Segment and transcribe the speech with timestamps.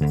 [0.00, 0.06] สวั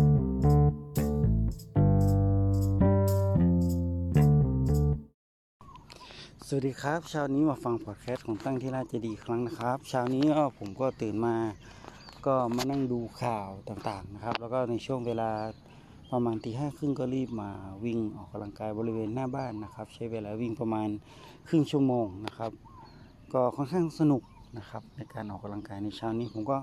[6.61, 11.35] สดีครับเช้านี้มาฟังพอดแคสต์ของตั้งที่ราชดีครั้งนะครับเช้านี้ก็ผมก็ตื่นมา
[12.25, 15.29] ก็มานั่งดูข่าวต่างๆนะครับ แล้วก็ในช่วงเวลา
[16.11, 17.49] ประมาณตีห้าครึ่งก็รีบมา
[17.85, 20.89] วิ่งออกกำลังกายบริเวณหน้าบ้านนะครับ ใช้เวลาวิ่งประมาณ
[21.47, 22.51] ครึ่งชั่วโมงนะครับ
[23.33, 24.21] ก็ค่อนข้างสนุก
[24.57, 26.57] นะครับ ในการออกกำลังกายในเช้านี้ผมก็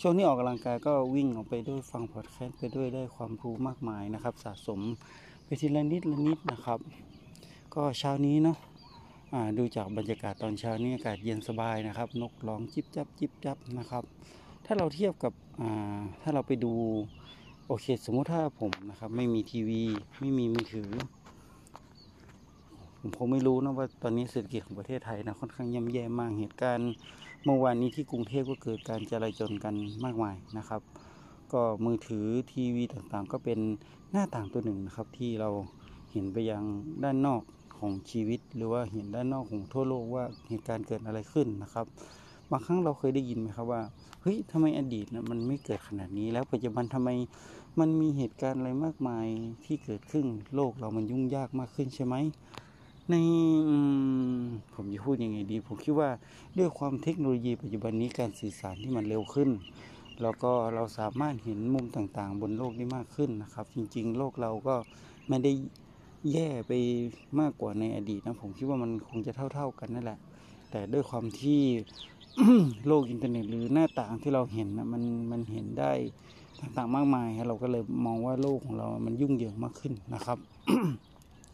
[0.00, 4.80] ช่วงนี้ออกกำลังกายก็วิ่งออกไปด้วยฟังพอดแคสต์ไปด้วยได้ความรู้มากมายนะครับ สะสม
[5.44, 6.78] ไปทีละนิดละนิดนะครับ
[7.74, 8.56] ก็เช้านี้เนาะ
[9.58, 14.04] ดูจากบรรยากาศตอนเช้านี้อากาศเย็นสบายนะครับ นกร้องจิบจับจิบจับนะครับ
[14.66, 15.32] ถ้าเราเทียบกับ
[16.22, 16.72] ถ้าเราไปดู
[17.66, 19.82] โอเค สมมุติถ้าผมนะครับไม่มีทีวี
[20.20, 20.90] ไม่มีมือถือ
[23.06, 26.92] ผมคงไม่รู้นะว่าตอนนี้เศรษฐกิจของประเทศไทยนะค่อนข้างย่ำแย่มากเหตุการณ์
[27.44, 29.74] เมื่อวานนี้ที่กรุงเทพก็เกิดการจลาจลกัน
[30.04, 30.80] มากมายนะครับ
[31.52, 33.58] ก็มือถือทีวีต่างๆ ก็เป็น
[34.10, 35.50] หน้าต่างตัวหนึ่งนะครับ ที่เรา
[36.12, 36.62] เห็นไปยัง
[37.04, 37.42] ด้านนอก
[37.78, 41.86] ของชีวิต หรือว่าเห็นด้านนอกของทั่วโลกว่าเหตุการณ์เกิดอะไรขึ้นนะครับ
[42.50, 43.82] บางครั้งเราเคยได้ยินไหมครับว่า
[44.22, 47.10] เฮ้ยทำไมอดีตนะมันไม่เกิดขนาดนี้แล้วปัจจุบันทำไม
[47.80, 49.26] มันมีเหตุการณ์อะไรมากมาย
[49.64, 52.14] ที่เกิดขึ้นโลกเรามันยุ่งยากมากขึ้นใช่ไหม
[53.10, 53.14] ใน
[54.74, 56.10] ผมจะพูดยังไงดี ผมคิดว่า
[56.58, 59.50] ด้วยความเทคโนโลยีปัจจุบันนี้การสื่อสารที่มันเร็วขึ้น
[60.22, 64.74] แล้วก็เราสามารถเห็นมุมต่างๆ บนโลกได้มากขึ้นนะครับ จริง ๆ โลกเราก็
[65.28, 65.52] ไม่ได้
[66.32, 66.72] แย่ไป
[67.40, 70.18] มากกว่าในอดีตนะผมคิดว่ามันคงจะเท่า ๆกันนั่นแหละ
[70.70, 71.60] แต่ด้วยความที่
[72.86, 75.92] โลกอินเทอร์เน็ตหรือหน้าต่างที่เราเห็นนะมันมันเห็นได้
[76.60, 80.38] ต่างๆมากมายเราก็เลยมองว่าโลกของเรา มันยุ่งเหยิงมากขึ้นนะครับ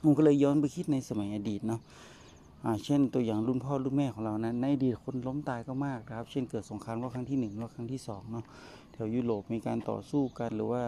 [0.02, 1.80] ผมก็เลยย้อนไปคิดในสมัยอดีตเนาะ
[2.84, 8.44] เช่นตัวอย่างรุ่นพ่อรุ่นแม่ของเรานะในอดีตคนล้มตายก็มากนะครับ เช่นเกิดสงครามโลกครั้งที่หนึ่งโลกครั้งที่สองเนาะ
[8.92, 10.82] แถวยุโรปมีการต่อสู้กันหรือว่า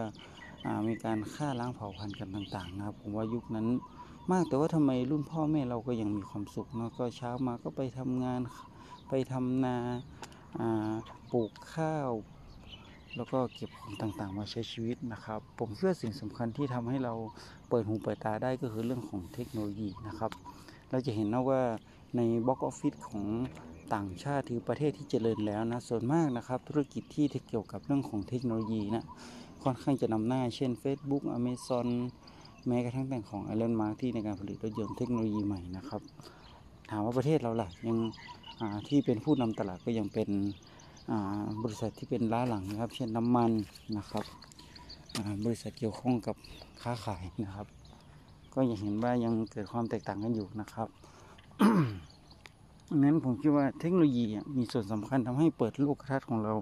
[0.87, 3.67] มีการฆ่าล้างเผ่าพันธุ์กันต่างๆนะครับ ผมว่ายุคนั้น
[4.31, 8.41] มากแต่ว่าทำไมรุ่นพ่อแม่เราก็ยังมีความสุขเนาะก็เช้ามาก็ไปทำงาน
[9.09, 9.75] ไปทำนา
[11.31, 12.09] ปลูกข้าว
[13.15, 17.13] แล้วก็เก็บของต่างๆ มาใช้ชีวิตนะครับ ผมเชื่อสิ่งสำคัญที่ทำให้เรา
[17.69, 20.31] เปิดหูเปิดตาได้ก็คือเรื่องของเทคโนโลยีนะครับ
[20.89, 21.61] เราจะเห็นนะว่า
[22.15, 23.25] ในบล็อกออฟฟิศของ
[23.93, 29.05] ต่างชาติที่ประเทศที่เจริญแล้วนะส่วนมากนะครับ ธุรกิจที่เกี่ยวกับเรื่องของเทคโนโลยีนะ
[29.63, 31.87] ค่อนข้างจะนำหน้าเช่น Facebook Amazon
[32.67, 36.01] แม้กระทั่งแต่งของอีลอนมัสก์ที่ในการผลิตรถยนต์เทคโนโลยีใหม่นะครับ
[36.89, 37.97] ถามว่าประเทศเราล่ะยัง
[38.87, 40.29] ที่เป็นผู้นำตลาดก็ยังเป็น
[41.63, 43.51] บริษัทที่เป็นล้าหลังนะครับ เช่นน้ำมัน
[43.97, 44.25] นะครับ
[45.45, 46.35] บริษัทเกี่ยวข้องกับ
[46.81, 47.67] ค้าขายนะครับ
[48.53, 50.87] ก็ยังเห็นว่ายังเกิดความแตกต่างกันอยู่นะครับ
[52.89, 54.25] ดังนั้นผมคิดว่าเทคโนโลยี
[54.57, 56.53] มีส่วนสำคัญทำให้เปิดโลกทัศน์ของเรา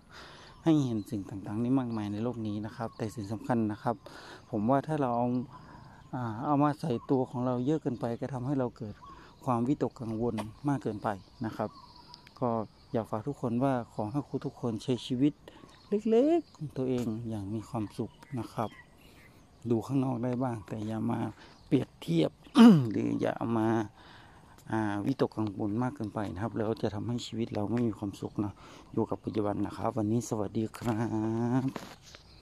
[0.64, 3.96] ให้เห็นสิ่งต่างๆ นี่มากมายในโลกนี้นะครับ แต่สิ่งสำคัญนะครับ
[4.52, 5.28] ผมว่าถ้าเราเอา
[6.46, 8.96] เอามาใส่ตัวของเราเยอะเกินไป ก็ทำให้เราเกิด
[9.46, 10.36] ความวิตกกังวล
[10.68, 11.08] มากเกินไป
[11.46, 11.70] นะครับ
[12.40, 12.50] ก็
[12.94, 15.34] อยากฝากทุกคนว่าขอให้ครูทุกคนใช้ชีวิต
[16.10, 18.70] เล็กๆของตัวเองอย่างมีความสุขนะครับ
[19.70, 21.20] ดูข้างนอกได้บ้าง แต่อย่ามา
[21.68, 22.32] เปรียบเทียบ
[22.92, 23.68] หรืออย่ามา
[25.06, 28.54] วิตกกังวลมากเกินไปนะครับ แล้วจะทำให้ชีวิตเราไม่มีความสุขนะ
[28.94, 30.98] อยู่กับปัจจุบันนะครับ วันนี้สวัสดีครั
[31.62, 32.33] บ